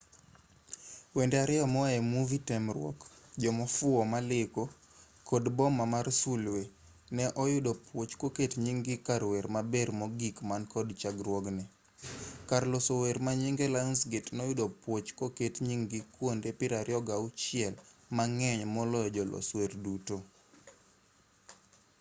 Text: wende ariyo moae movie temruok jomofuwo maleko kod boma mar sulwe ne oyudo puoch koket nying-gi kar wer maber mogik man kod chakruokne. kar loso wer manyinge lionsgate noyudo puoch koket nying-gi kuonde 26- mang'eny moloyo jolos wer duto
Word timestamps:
wende 1.15 1.35
ariyo 1.43 1.65
moae 1.75 1.99
movie 2.13 2.39
temruok 2.49 2.97
jomofuwo 3.41 4.01
maleko 4.13 4.63
kod 5.29 5.43
boma 5.57 5.83
mar 5.93 6.07
sulwe 6.21 6.63
ne 7.15 7.25
oyudo 7.43 7.71
puoch 7.85 8.11
koket 8.21 8.51
nying-gi 8.63 8.95
kar 9.07 9.21
wer 9.31 9.45
maber 9.55 9.89
mogik 9.99 10.35
man 10.49 10.63
kod 10.73 10.87
chakruokne. 11.01 11.63
kar 12.49 12.63
loso 12.71 12.93
wer 13.03 13.17
manyinge 13.25 13.65
lionsgate 13.73 14.31
noyudo 14.37 14.65
puoch 14.81 15.07
koket 15.19 15.55
nying-gi 15.67 15.99
kuonde 16.13 16.49
26- 16.59 17.75
mang'eny 18.17 18.61
moloyo 18.75 19.09
jolos 19.15 19.47
wer 19.57 19.71
duto 19.83 20.15